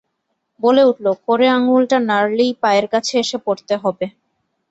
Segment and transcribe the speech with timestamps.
[0.59, 4.05] বলে উঠল, কড়ে আঙুলটা নাড়লেই পায়ের কাছে এসে পড়তে হবে।